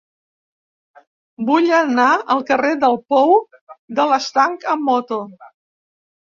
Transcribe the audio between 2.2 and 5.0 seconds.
al carrer del Pou de l'Estanc amb